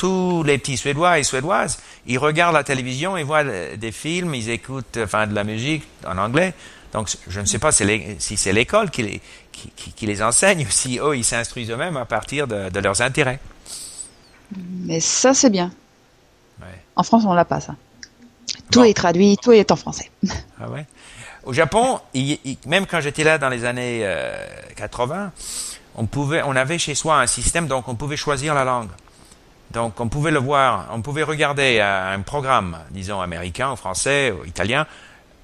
tous 0.00 0.42
les 0.44 0.56
petits 0.56 0.78
Suédois 0.78 1.18
et 1.18 1.22
Suédoises, 1.24 1.78
ils 2.06 2.16
regardent 2.16 2.54
la 2.54 2.64
télévision, 2.64 3.18
ils 3.18 3.24
voient 3.26 3.44
des 3.44 3.92
films, 3.92 4.34
ils 4.34 4.48
écoutent 4.48 4.98
enfin, 5.02 5.26
de 5.26 5.34
la 5.34 5.44
musique 5.44 5.82
en 6.06 6.16
anglais. 6.16 6.54
Donc, 6.94 7.10
je 7.28 7.38
ne 7.38 7.44
sais 7.44 7.58
pas 7.58 7.70
si 7.70 8.36
c'est 8.38 8.52
l'école 8.54 8.90
qui 8.90 9.02
les, 9.02 9.20
qui, 9.52 10.06
les 10.06 10.22
enseigne 10.22 10.64
ou 10.66 10.70
si 10.70 10.98
eux, 10.98 11.18
ils 11.18 11.24
s'instruisent 11.24 11.70
eux-mêmes 11.70 11.98
à 11.98 12.06
partir 12.06 12.48
de, 12.48 12.80
leurs 12.80 13.02
intérêts. 13.02 13.40
Mais 14.56 15.00
ça, 15.00 15.34
c'est 15.34 15.50
bien. 15.50 15.70
En 16.96 17.02
France, 17.02 17.24
on 17.26 17.34
l'a 17.34 17.44
pas, 17.44 17.60
ça. 17.60 17.74
Tout 18.72 18.84
est 18.84 18.94
traduit, 18.94 19.36
tout 19.36 19.52
est 19.52 19.70
en 19.70 19.76
français. 19.76 20.10
Ah 20.62 20.68
ouais. 20.68 20.86
Au 21.44 21.52
Japon, 21.52 22.00
même 22.66 22.86
quand 22.86 23.00
j'étais 23.00 23.24
là 23.24 23.38
dans 23.38 23.48
les 23.48 23.64
années 23.64 24.06
80, 24.76 25.16
euh, 25.16 25.28
on, 25.94 26.06
pouvait, 26.06 26.42
on 26.42 26.56
avait 26.56 26.78
chez 26.78 26.94
soi 26.94 27.18
un 27.18 27.26
système, 27.26 27.66
donc 27.66 27.88
on 27.88 27.94
pouvait 27.94 28.16
choisir 28.16 28.54
la 28.54 28.64
langue. 28.64 28.90
Donc 29.72 30.00
on 30.00 30.08
pouvait 30.08 30.30
le 30.30 30.40
voir, 30.40 30.88
on 30.92 31.00
pouvait 31.00 31.22
regarder 31.22 31.80
un 31.80 32.20
programme, 32.22 32.78
disons 32.90 33.20
américain, 33.20 33.76
français, 33.76 34.32
ou 34.32 34.44
italien, 34.44 34.86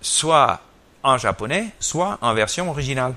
soit 0.00 0.61
en 1.02 1.18
japonais, 1.18 1.68
soit 1.78 2.18
en 2.21 2.35
version 2.35 2.68
originale. 2.71 3.14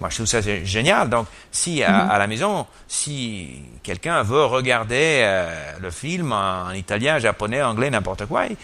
Moi, 0.00 0.08
je 0.08 0.14
trouve 0.14 0.26
ça 0.26 0.40
génial. 0.40 1.10
Donc, 1.10 1.26
si 1.52 1.82
à, 1.82 2.04
mhm. 2.04 2.18
la 2.18 2.26
maison, 2.26 2.66
si 2.88 3.62
quelqu'un 3.82 4.22
veut 4.22 4.44
regarder 4.44 5.20
euh, 5.22 5.72
le 5.78 5.90
film 5.90 6.32
en, 6.32 6.70
italien, 6.70 7.18
japonais, 7.18 7.62
anglais, 7.62 7.90
n'importe 7.90 8.26
quoi, 8.26 8.46
il, 8.46 8.56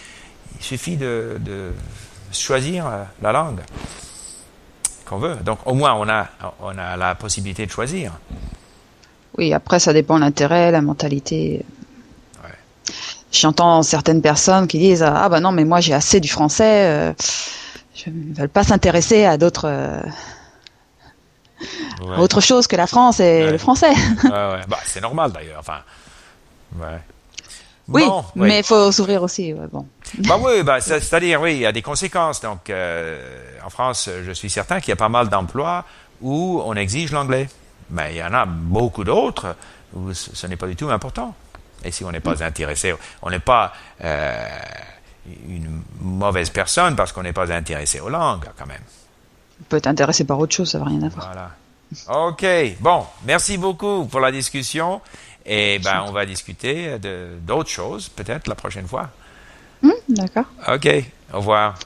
suffit 0.61 0.97
de, 0.97 1.38
choisir 2.33 2.87
euh, 2.87 3.04
la 3.21 3.33
langue 3.33 3.61
qu'on 5.04 5.18
veut. 5.18 5.37
Donc, 5.37 5.59
au 5.66 5.75
moins, 5.75 5.95
on 5.95 6.09
a, 6.09 6.28
on 6.61 6.76
a 6.78 6.97
la 6.97 7.14
possibilité 7.14 7.66
de 7.66 7.71
choisir. 7.71 8.12
Oui, 9.38 9.52
après, 9.52 9.78
ça 9.78 9.93
dépend 9.93 10.16
de 10.16 10.21
l'intérêt, 10.21 10.71
la 10.71 10.83
mentalité. 10.83 11.64
J'entends 13.33 13.83
certaines 13.83 14.23
personnes 14.23 14.66
qui 14.66 14.78
disent 14.78 15.02
Ah, 15.02 15.28
bah 15.28 15.40
non, 15.40 15.52
mais 15.52 15.64
moi, 15.64 15.81
j'ai 15.81 15.93
assez 15.93 16.21
du 16.21 16.28
français. 16.28 16.87
Euh, 16.87 17.12
je 17.95 18.09
ne 18.09 18.35
veux 18.35 18.49
pas 18.49 18.62
s'intéresser 18.62 19.25
à 19.25 19.37
d'autres. 19.37 20.00
Autre 22.19 22.40
chose 22.40 22.66
que 22.66 22.76
la 22.76 22.87
France 22.87 23.21
et 23.21 23.50
le 23.50 23.59
français. 23.59 23.93
bah, 24.25 24.78
c'est 24.85 25.00
normal 25.00 25.33
d'ailleurs. 25.33 25.61
Enfin, 25.61 25.81
oui, 27.88 28.02
mais 28.35 28.59
il 28.59 28.64
faut 28.64 28.90
s'ouvrir 28.90 29.23
aussi. 29.23 29.52
bon. 29.73 29.87
Bah 30.19 30.38
oui, 30.40 30.62
bah, 30.62 30.81
c'est-à-dire, 30.81 31.40
oui, 31.40 31.55
il 31.55 31.61
y 31.61 31.66
a 31.66 31.73
des 31.73 31.83
conséquences. 31.83 32.40
Donc, 32.40 32.69
euh, 32.71 33.21
en 33.64 33.71
France, 33.71 34.11
je 34.25 34.33
suis 34.33 34.50
certain 34.50 34.81
qu'il 34.81 34.88
y 34.90 34.93
a 34.93 34.97
pas 34.97 35.09
mal 35.09 35.28
d'emplois 35.28 35.85
où 36.21 36.61
on 36.64 36.75
exige 36.75 37.12
l'anglais. 37.12 37.49
Mais 37.90 38.14
il 38.14 38.16
y 38.19 38.23
en 38.23 38.33
a 38.35 38.45
beaucoup 38.47 39.05
d'autres 39.05 39.57
où 39.95 40.12
ce 40.12 40.47
n'est 40.47 40.57
pas 40.57 40.66
du 40.66 40.76
tout 40.76 40.90
important. 40.90 41.35
Et 41.85 41.90
si 41.90 42.05
on 42.05 42.11
n'est 42.11 42.21
pas 42.21 42.43
intéressé, 42.43 42.95
on 43.23 43.31
n'est 43.31 43.38
pas 43.38 43.73
euh, 44.02 44.49
une 45.49 45.83
mauvaise 46.00 46.50
personne 46.50 46.97
parce 46.97 47.12
qu'on 47.12 47.23
n'est 47.23 47.33
pas 47.33 47.52
intéressé 47.52 48.00
aux 48.00 48.09
langues, 48.09 48.47
quand 48.57 48.66
même. 48.66 48.83
On 49.61 49.64
peut 49.64 49.76
être 49.76 49.87
intéressé 49.87 50.25
par 50.25 50.38
autre 50.38 50.55
chose, 50.55 50.71
ça 50.71 50.78
n'a 50.78 50.87
rien 50.87 51.02
à 51.02 51.09
voir. 51.09 51.26
Voilà. 51.26 51.50
Ok, 52.09 52.45
bon, 52.81 53.07
merci 53.25 53.57
beaucoup 53.59 54.07
pour 54.07 54.21
la 54.21 54.33
discussion. 54.33 55.00
Et 55.45 55.78
ben, 55.78 56.05
on 56.09 56.12
va 56.12 56.26
discuter 56.26 56.99
d'autres 57.43 57.71
choses, 57.71 58.09
peut-être 58.09 58.49
la 58.49 58.57
prochaine 58.57 58.88
fois. 58.88 59.11
Hmm, 59.83 59.90
d'accord. 60.09 60.47
Ok, 60.66 60.88
au 61.33 61.37
revoir. 61.37 61.78